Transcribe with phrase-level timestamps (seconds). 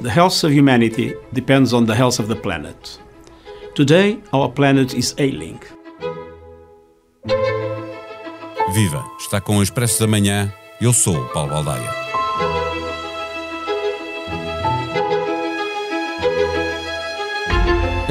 [0.00, 2.98] The health of humanity depends on the health of the planet.
[3.74, 5.60] Today, our planet is ailing.
[8.72, 9.04] Viva!
[9.20, 10.52] Está com o Expresso da Manhã.
[10.80, 12.11] Eu sou o Paulo Baldaia.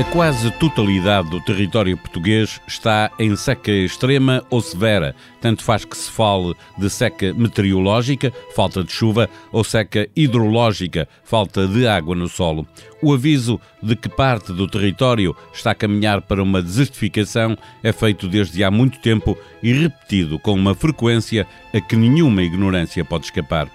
[0.01, 5.95] A quase totalidade do território português está em seca extrema ou severa, tanto faz que
[5.95, 12.27] se fale de seca meteorológica, falta de chuva, ou seca hidrológica, falta de água no
[12.27, 12.65] solo.
[12.99, 18.27] O aviso de que parte do território está a caminhar para uma desertificação é feito
[18.27, 23.69] desde há muito tempo e repetido com uma frequência a que nenhuma ignorância pode escapar.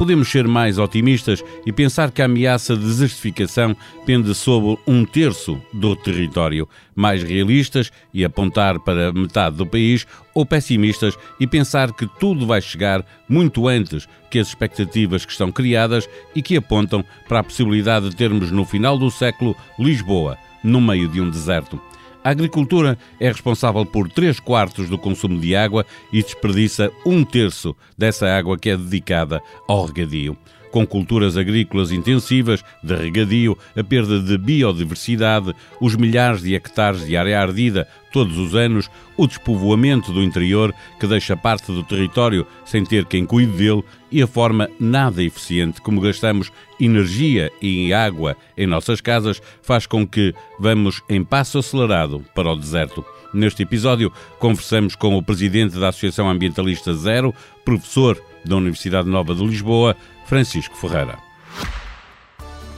[0.00, 5.60] Podemos ser mais otimistas e pensar que a ameaça de desertificação pende sobre um terço
[5.74, 12.06] do território, mais realistas e apontar para metade do país, ou pessimistas e pensar que
[12.18, 17.40] tudo vai chegar muito antes que as expectativas que estão criadas e que apontam para
[17.40, 21.78] a possibilidade de termos no final do século Lisboa, no meio de um deserto.
[22.22, 27.74] A agricultura é responsável por 3 quartos do consumo de água e desperdiça um terço
[27.96, 30.36] dessa água que é dedicada ao regadio
[30.70, 37.16] com culturas agrícolas intensivas, de regadio, a perda de biodiversidade, os milhares de hectares de
[37.16, 42.84] área ardida todos os anos, o despovoamento do interior, que deixa parte do território sem
[42.84, 48.66] ter quem cuide dele, e a forma nada eficiente como gastamos energia e água em
[48.66, 53.04] nossas casas, faz com que vamos em passo acelerado para o deserto.
[53.32, 57.32] Neste episódio, conversamos com o presidente da Associação Ambientalista Zero,
[57.64, 59.96] professor da Universidade Nova de Lisboa,
[60.30, 61.18] Francisco Ferreira.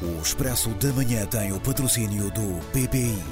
[0.01, 3.23] O Expresso da Manhã tem o patrocínio do BPI.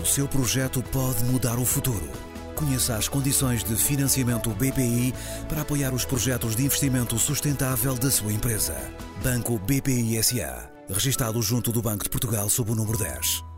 [0.00, 2.10] O seu projeto pode mudar o futuro.
[2.56, 5.14] Conheça as condições de financiamento BPI
[5.48, 8.74] para apoiar os projetos de investimento sustentável da sua empresa.
[9.22, 10.68] Banco BPI SA.
[10.88, 13.51] Registado junto do Banco de Portugal sob o número 10.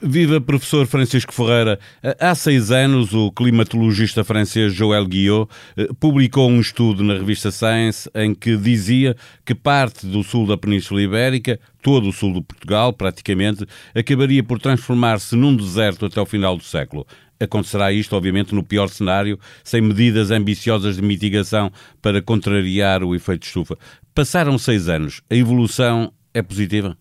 [0.00, 1.78] Viva professor Francisco Ferreira.
[2.20, 8.08] Há seis anos, o climatologista francês Joël Guillot eh, publicou um estudo na revista Science
[8.14, 12.92] em que dizia que parte do sul da Península Ibérica, todo o sul de Portugal,
[12.92, 17.04] praticamente, acabaria por transformar-se num deserto até o final do século.
[17.40, 23.44] Acontecerá isto, obviamente, no pior cenário, sem medidas ambiciosas de mitigação para contrariar o efeito
[23.44, 23.76] estufa.
[24.14, 25.20] Passaram seis anos.
[25.28, 26.96] A evolução é positiva?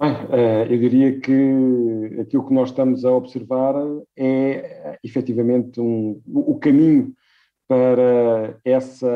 [0.00, 3.74] Bem, eh, eu diria que aquilo que nós estamos a observar
[4.16, 7.12] é efetivamente um, o caminho
[7.68, 9.06] para, essa,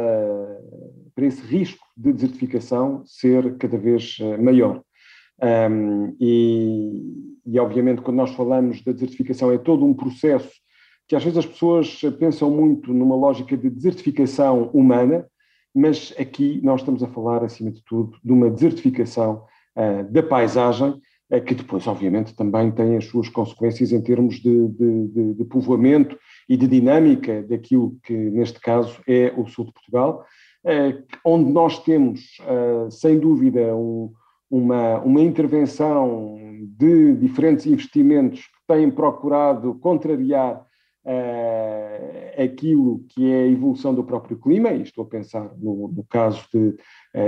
[1.14, 4.82] para esse risco de desertificação ser cada vez eh, maior.
[5.42, 10.52] Um, e, e, obviamente, quando nós falamos da desertificação, é todo um processo
[11.08, 15.26] que às vezes as pessoas pensam muito numa lógica de desertificação humana,
[15.74, 19.46] mas aqui nós estamos a falar, acima de tudo, de uma desertificação
[20.10, 25.34] da paisagem, uh, que depois, obviamente, também tem as suas consequências em termos de, de,
[25.34, 26.18] de, povoamento
[26.48, 30.24] e de dinâmica daquilo que, neste caso, é o sul de Portugal,
[30.64, 32.38] uh, onde nós temos,
[32.90, 34.12] sem dúvida, um,
[34.50, 36.36] uma, uma intervenção
[36.78, 40.64] de diferentes investimentos que têm procurado contrariar
[41.06, 46.02] Uh, aquilo que é a evolução do próprio clima, e estou a pensar no, no
[46.08, 46.74] caso de,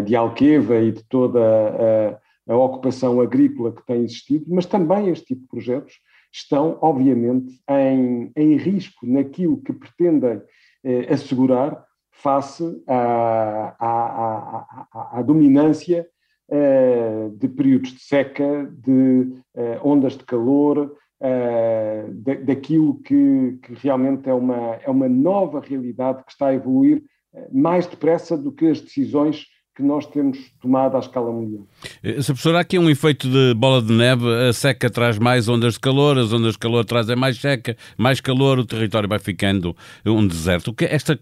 [0.00, 2.18] de Alqueva e de toda
[2.48, 5.94] a, ocupação agrícola que tem existido, mas também este tipo de projetos
[6.32, 10.42] estão, obviamente, em, em risco naquilo que pretendem
[10.84, 16.06] eh, assegurar face à, à, à, à dominância
[16.50, 22.10] eh, de períodos de seca, de eh, ondas de calor, eh,
[22.44, 27.02] daquilo que, que, realmente é uma, é uma nova realidade que está a evoluir
[27.34, 29.46] eh, mais depressa do que as decisões
[29.76, 31.66] que nós temos tomado à escala mundial.
[32.02, 32.32] Eh, Sr.
[32.32, 35.80] Professor, há aqui um efeito de bola de neve, a seca traz mais ondas de
[35.80, 39.76] calor, as ondas de calor trazem mais seca, mais calor, o território vai ficando
[40.06, 40.74] um deserto.
[40.80, 41.20] É esta,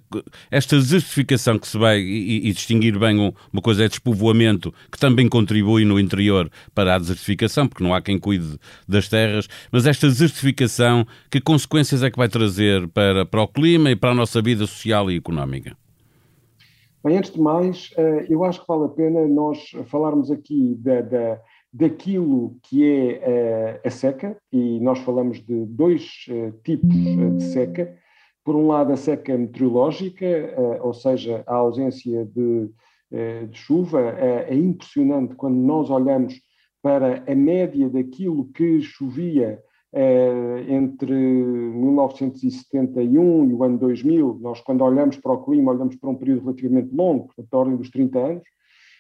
[0.53, 5.29] esta desertificação que se vai, e, e distinguir bem uma coisa é despovoamento, que também
[5.29, 8.57] contribui no interior para a desertificação, porque não há quem cuide
[8.87, 13.91] das terras, mas esta desertificação, que consequências é que vai trazer para, para o clima
[13.91, 15.77] e para a nossa vida social e económica?
[17.05, 21.03] Bem, antes de mais, eh, eu acho que vale a pena nós falarmos aqui da,
[21.03, 21.39] da,
[21.71, 27.95] daquilo que é eh, a seca, e nós falamos de dois eh, tipos de seca.
[28.43, 30.27] Por um lado, a seca meteorológica,
[30.83, 32.71] ou seja, a ausência de,
[33.49, 34.01] de chuva.
[34.21, 36.35] É impressionante quando nós olhamos
[36.83, 39.63] para a média daquilo que chovia
[40.69, 46.17] entre 1971 e o ano 2000, nós quando olhamos para o clima, olhamos para um
[46.17, 48.43] período relativamente longo, da ordem dos 30 anos,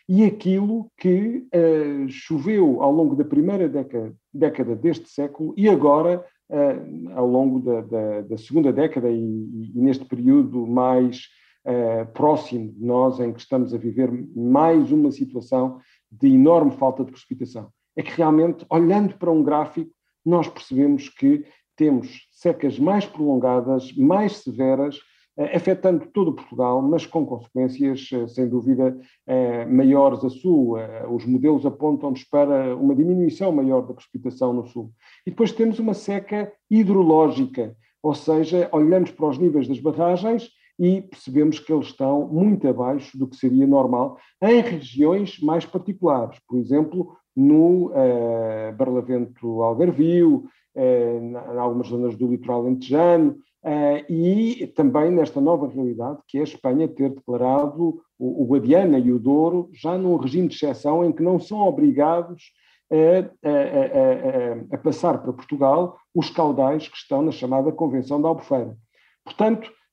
[0.08, 6.24] e aquilo que uh, choveu ao longo da primeira década, década deste século e agora
[6.50, 11.28] uh, ao longo da, da, da, segunda década e, e neste período mais
[11.66, 15.80] uh, próximo de nós, em que estamos a viver mais uma situação
[16.10, 17.68] de enorme falta de precipitação.
[17.96, 19.90] É que realmente, olhando para um gráfico,
[20.24, 21.44] nós percebemos que
[21.76, 24.98] temos secas mais prolongadas, mais severas,
[25.36, 30.76] eh, afetando todo Portugal, mas com consequências, eh, sem dúvida, eh, maiores a sul.
[31.10, 34.92] Os modelos apontam-nos para uma diminuição maior da precipitação no sul.
[35.26, 41.02] E depois temos uma seca hidrológica, ou seja, olhamos para os níveis das barragens e
[41.02, 46.58] percebemos que eles estão muito abaixo do que seria normal em regiões mais particulares, por
[46.58, 50.44] exemplo, no uh, Barlavento Algarvio,
[50.76, 56.44] em algumas zonas do litoral lentejano, uh, e também nesta nova realidade que é a
[56.44, 61.12] Espanha ter declarado o, o Guadiana e o Douro já num regime de exceção em
[61.12, 62.52] que não são obrigados
[62.90, 68.28] a, a, a, a passar para Portugal os caudais que estão na chamada Convenção da
[68.28, 68.76] Albufeira.
[69.24, 69.83] Portanto, eh,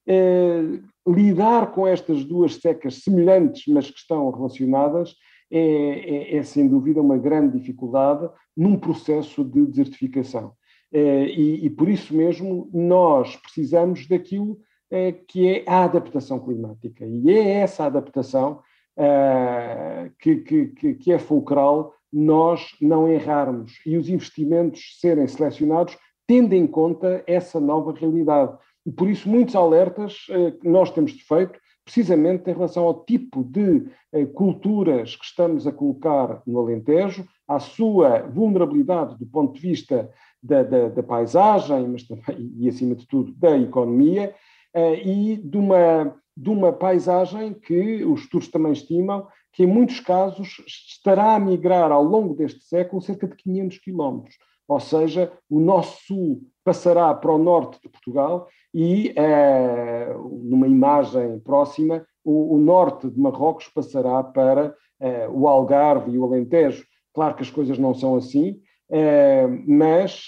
[1.08, 5.16] lidar com estas duas secas semelhantes, mas que estão relacionadas,
[5.54, 10.54] é, é, é, sem dúvida uma grande dificuldade num processo de desertificação.
[10.94, 14.60] É, e, e, por isso mesmo nós precisamos daquilo
[14.90, 17.06] é, que é a adaptação climática.
[17.06, 18.62] E é essa adaptação
[18.98, 26.54] é, que, que, que é fulcral nós não errarmos e os investimentos serem selecionados tendo
[26.54, 28.58] em conta essa nova realidade.
[28.86, 30.26] E por isso muitos alertas
[30.60, 35.72] que nós temos feito precisamente em relação ao tipo de eh, culturas que estamos a
[35.72, 40.10] colocar no Alentejo, à sua vulnerabilidade do ponto de vista
[40.42, 44.34] da, da, da paisagem, mas também, e acima de tudo, da economia,
[44.74, 50.00] eh, e de uma, de uma paisagem que os estudos também estimam que, em muitos
[50.00, 54.38] casos, estará a migrar ao longo deste século cerca de 500 quilómetros.
[54.68, 60.14] Ou seja, o nosso sul passará para o norte de Portugal e, eh,
[60.44, 66.24] numa imagem próxima, o, o, norte de Marrocos passará para eh, o Algarve e o
[66.24, 66.86] Alentejo.
[67.14, 68.60] Claro que as coisas não são assim,
[68.92, 70.28] eh, mas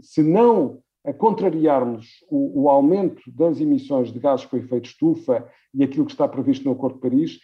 [0.00, 0.78] se não
[1.18, 6.26] contrariarmos o, o, aumento das emissões de gases com efeito estufa e aquilo que está
[6.26, 7.40] previsto no Acordo de Paris,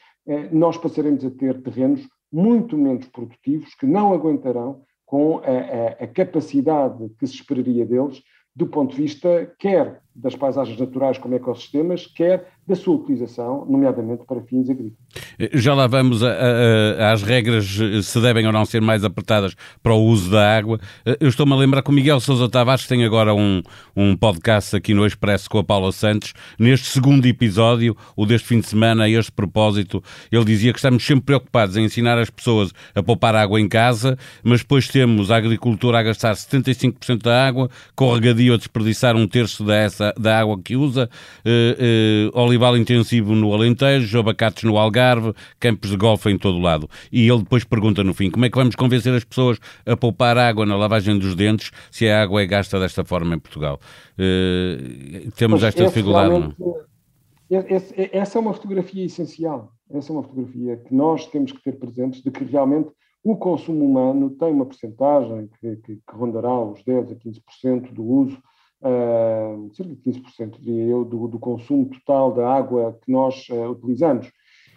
[0.50, 6.06] nós passaremos a ter terrenos muito menos produtivos que não aguentarão com a, a, a
[6.06, 8.22] capacidade que se esperaria deles
[8.54, 14.24] do ponto de vista quer das paisagens naturais como ecossistemas, quer da sua utilização, nomeadamente
[14.24, 15.19] para fins agrícolas.
[15.54, 20.30] Já lá vamos às regras, se devem ou não ser mais apertadas para o uso
[20.30, 20.78] da água.
[21.18, 23.62] Eu estou-me a lembrar que o Miguel Sousa Tavares tem agora um,
[23.96, 26.34] um podcast aqui no Expresso com a Paula Santos.
[26.58, 31.04] Neste segundo episódio, o deste fim de semana, a este propósito, ele dizia que estamos
[31.04, 35.36] sempre preocupados em ensinar as pessoas a poupar água em casa, mas depois temos a
[35.36, 40.38] agricultura a gastar 75% da água, com o regadio a desperdiçar um terço dessa da,
[40.38, 41.08] água que usa,
[41.44, 46.88] uh, olival intensivo no Alentejo, abacates no Algarve, campos de golfe em todo o lado.
[47.10, 50.36] E ele depois pergunta no fim, como é que vamos convencer as pessoas a poupar
[50.38, 53.78] água na lavagem dos dentes se a água é gasta desta forma em Portugal?
[54.18, 56.54] Uh, temos esta dificuldade, não?
[57.50, 59.72] Essa é uma fotografia essencial.
[59.92, 62.90] Essa é uma fotografia que nós temos que ter presentes de que realmente
[63.24, 68.04] o consumo humano tem uma percentagem que, que, que rondará os 10 a 15% do
[68.04, 68.38] uso
[68.82, 73.70] uh, cerca de 15%, diria eu, do, do, consumo total da água que nós uh,
[73.70, 74.30] utilizamos.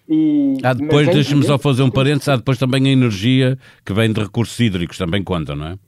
[0.08, 4.12] E, há depois, deixe-me só fazer um parênteses, há depois também a energia que vem
[4.12, 5.80] de recursos hídricos, também conta, não é?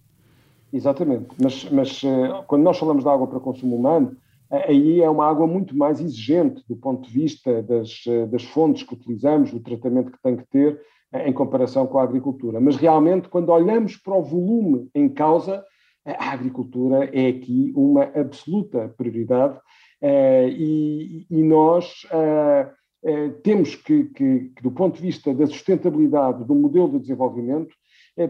[0.71, 4.15] Exatamente, mas, mas uh, quando nós falamos de água para consumo humano,
[4.49, 8.93] aí é uma água muito mais exigente do ponto de vista das, das fontes que
[8.93, 10.79] utilizamos, do tratamento que tem que ter
[11.25, 12.59] em comparação com a agricultura.
[12.59, 15.63] Mas realmente, quando olhamos para o volume em causa,
[16.05, 19.57] a agricultura é aqui uma absoluta prioridade
[20.01, 22.05] e, e, nós
[23.05, 27.73] uh, temos que, que, que, do ponto de vista da sustentabilidade do modelo de desenvolvimento,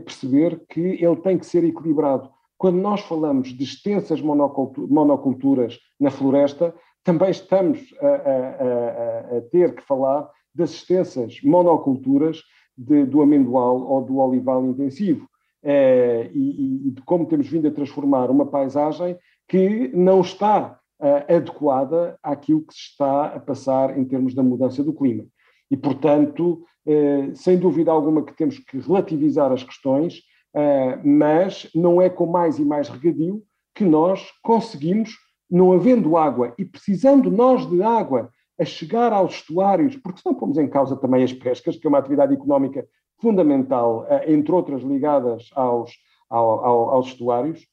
[0.04, 2.28] perceber que ele tem que ser equilibrado.
[2.58, 9.76] Quando nós falamos de extensas monoculturas na floresta, também estamos a, a, a, a ter
[9.76, 12.42] que falar das extensas monoculturas
[12.76, 15.28] de, do amendoal ou do olival intensivo.
[15.68, 19.18] Eh, e, e, de como temos vindo a transformar uma paisagem
[19.48, 24.84] que não está uh, adequada àquilo que se está a passar em termos da mudança
[24.84, 25.26] do clima.
[25.70, 30.22] E, portanto, uh, sem dúvida alguma que temos que relativizar as questões,
[31.04, 33.44] mas não é com mais e mais regadio
[33.76, 35.10] que nós conseguimos,
[35.52, 40.58] não havendo água e precisando nós de água a chegar aos estuários, porque senão pomos
[40.58, 42.88] em causa também as pescas, que é uma atividade económica
[43.20, 45.92] fundamental, entre outras ligadas aos,
[46.30, 47.68] ao, aos estuários,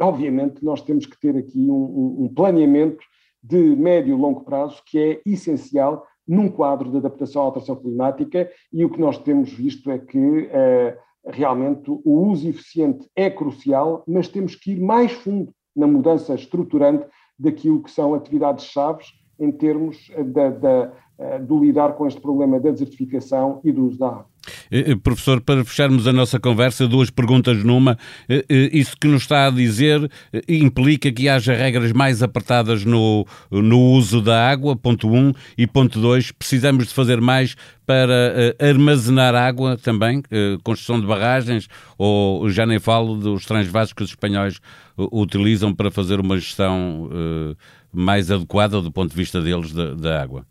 [0.00, 3.02] obviamente nós temos que ter aqui um, um planeamento
[3.42, 8.50] de médio e longo prazo que é essencial num quadro de adaptação à alteração climática
[8.72, 14.04] e o que nós temos visto é que uh, realmente o uso eficiente é crucial,
[14.06, 17.06] mas temos que ir mais fundo na mudança estruturante
[17.38, 22.58] daquilo que são atividades chaves em termos da, da, eh, do lidar com este problema
[22.58, 24.26] da desertificação e do uso da água.
[24.70, 27.98] Eh, eh, professor, para fecharmos a nossa conversa, duas perguntas numa.
[28.48, 30.10] Isso que nos está a dizer
[30.48, 35.66] implica que haja regras mais apertadas no, no uso da água, ponto 1, um, e
[35.66, 40.22] ponto 2, precisamos de fazer mais para armazenar água também,
[40.62, 44.58] construção de barragens, ou já nem falo dos transvasos que os espanhóis
[45.12, 47.10] utilizam para fazer uma gestão
[47.92, 50.46] mais adequada do ponto de vista deles da, da água.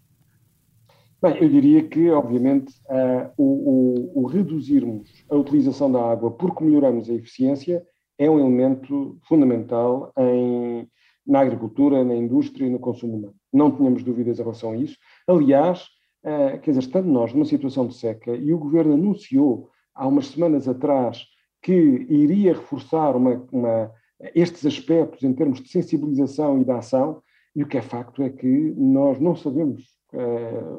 [1.21, 6.63] Bem, eu diria que, obviamente, uh, o, o, o, reduzirmos a utilização da água porque
[6.63, 7.85] melhoramos a eficiência
[8.17, 10.87] é um elemento fundamental em,
[11.27, 13.35] na agricultura, na indústria e no consumo humano.
[13.51, 14.95] Não tínhamos dúvidas em relação a isso.
[15.27, 15.87] Aliás,
[16.23, 20.27] uh, quer dizer, estando nós numa situação de seca e o governo anunciou há umas
[20.27, 21.25] semanas atrás
[21.61, 23.91] que iria reforçar uma, uma,
[24.33, 27.21] estes aspectos em termos de sensibilização e de ação,
[27.53, 29.98] e o que é facto é que nós não sabemos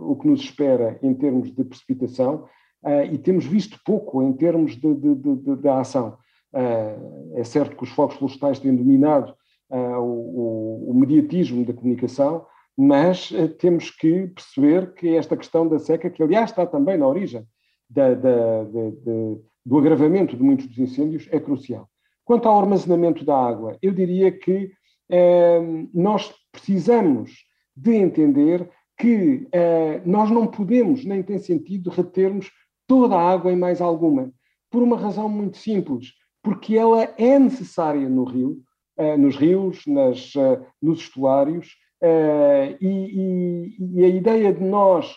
[0.03, 2.47] o que nos espera em termos de precipitação
[2.85, 6.19] uh, e temos visto pouco em termos de, de, de, de ação.
[6.53, 9.35] Uh, é certo que os fogos florestais têm dominado
[9.73, 12.45] o, o, mediatismo da comunicação,
[12.77, 17.47] mas temos que perceber que esta questão da seca, que aliás está também na origem
[17.89, 18.65] da, da,
[19.65, 21.89] do agravamento de muitos dos incêndios, é crucial.
[22.25, 24.73] Quanto ao armazenamento da água, eu diria que
[25.95, 27.31] nós precisamos
[27.77, 28.69] de entender
[29.01, 32.51] que uh, nós não podemos, nem tem sentido, retermos
[32.87, 34.31] toda a água em mais alguma,
[34.71, 38.59] por uma razão muito simples, porque ela é necessária no rio,
[38.99, 41.69] uh, nos rios, nas, uh, nos estuários,
[42.81, 45.15] e, e, e, a ideia de nós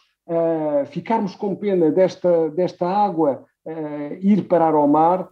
[0.88, 3.46] ficarmos com pena desta, desta água
[4.20, 5.30] ir parar ao mar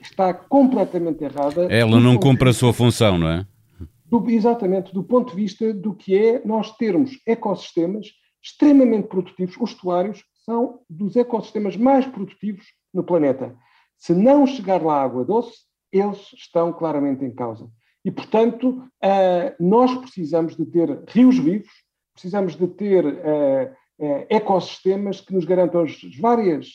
[0.00, 1.72] está completamente errada.
[1.72, 3.46] Ela não cumpre a sua função, não é?
[4.12, 8.08] Do, exatamente do ponto de vista do que é nós termos ecossistemas
[8.42, 9.56] extremamente produtivos.
[9.58, 13.56] Os estuários são dos ecossistemas mais produtivos no planeta.
[13.96, 17.70] Se não chegar lá água doce, eles estão claramente em causa.
[18.04, 21.70] E, portanto, uh, nós precisamos de ter rios vivos,
[22.12, 26.68] precisamos de ter uh, uh, ecossistemas que nos garantam as várias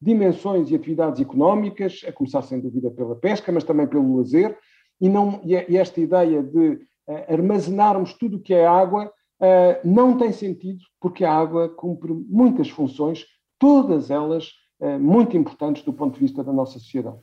[0.00, 4.58] dimensões e atividades económicas, a começar, sem dúvida, pela pesca, mas também pelo lazer,
[5.04, 10.16] e, não, e esta ideia de uh, armazenarmos tudo o que é água uh, não
[10.16, 13.26] tem sentido, porque a água cumpre muitas funções,
[13.58, 14.48] todas elas
[14.80, 17.18] uh, muito importantes do ponto de vista da nossa sociedade.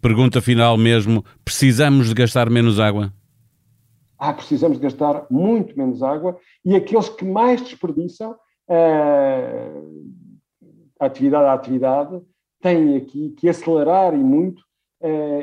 [0.00, 3.12] Pergunta final mesmo: precisamos de gastar menos água?
[4.18, 8.34] Ah, precisamos de gastar muito menos água e aqueles que mais desperdiçam,
[10.98, 12.20] atividade a atividade,
[12.60, 14.62] têm aqui que acelerar e muito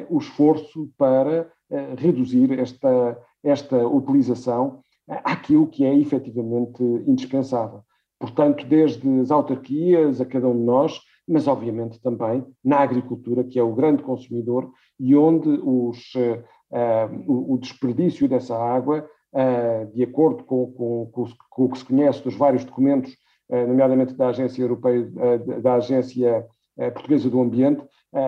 [0.09, 1.51] o esforço para
[1.97, 7.81] reduzir esta, esta utilização àquilo que é efetivamente indispensável.
[8.19, 10.99] Portanto, desde as autarquias a cada um de nós,
[11.29, 17.57] mas obviamente também na agricultura, que é o grande consumidor e onde os, uh, o,
[17.59, 22.35] desperdício dessa água, uh, de acordo com, com, com, com, o que se conhece dos
[22.35, 23.13] vários documentos,
[23.49, 25.07] uh, nomeadamente da Agência Europeia,
[25.61, 26.45] da Agência
[26.91, 27.83] Portuguesa do Ambiente,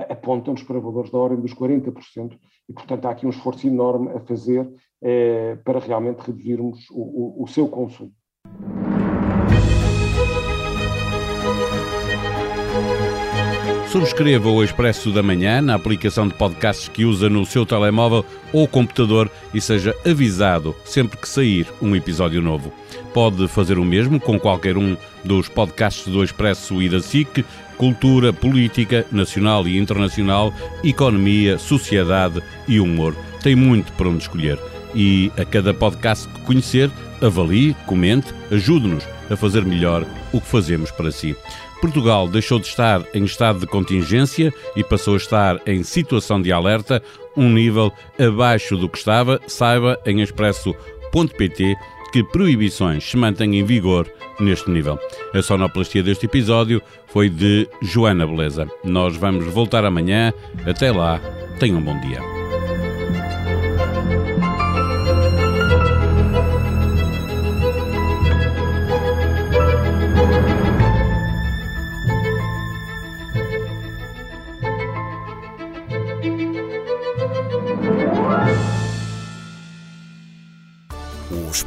[0.10, 2.38] apontam-nos para valores da ordem dos 40%,
[2.70, 4.70] e, portanto, há aqui um esforço enorme a fazer
[5.02, 8.14] eh, para realmente reduzirmos o, o, o seu consumo.
[13.92, 18.66] Subscreva o Expresso da Manhã na aplicação de podcasts que usa no seu telemóvel ou
[18.66, 22.72] computador e seja avisado sempre que sair um episódio novo.
[23.14, 27.44] Pode fazer o mesmo com qualquer um dos podcasts do Expresso e da SIC,
[27.82, 33.16] cultura, política, nacional e internacional, economia, sociedade e humor.
[33.42, 34.60] Tem muito para onde escolher.
[34.94, 40.92] E a cada podcast que conhecer, avalie, comente, ajude-nos a fazer melhor o que fazemos
[40.92, 41.36] para si.
[41.82, 46.52] Portugal deixou de estar em estado de contingência e passou a estar em situação de
[46.52, 47.02] alerta,
[47.36, 51.76] um nível abaixo do que estava, saiba em expresso.pt
[52.12, 55.00] que proibições se mantêm em vigor neste nível.
[55.34, 58.68] A sonoplastia deste episódio foi de Joana Beleza.
[58.84, 60.34] Nós vamos voltar amanhã.
[60.66, 61.20] Até lá,
[61.60, 62.41] tenham um bom dia.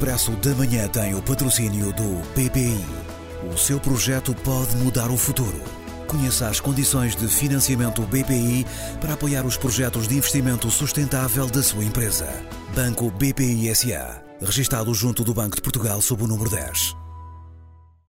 [0.04, 2.84] Expresso da Manhã tem o patrocínio do BPI.
[3.50, 5.58] O seu projeto pode mudar o futuro.
[6.06, 8.66] Conheça as condições de financiamento BPI
[9.00, 12.28] para apoiar os projetos de investimento sustentável da sua empresa.
[12.74, 14.22] Banco BPI SA.
[14.42, 17.03] Registado junto do Banco de Portugal sob o número 10.